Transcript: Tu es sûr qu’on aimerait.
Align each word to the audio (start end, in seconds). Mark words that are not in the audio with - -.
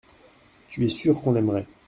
Tu 0.67 0.83
es 0.83 0.87
sûr 0.89 1.21
qu’on 1.21 1.35
aimerait. 1.35 1.67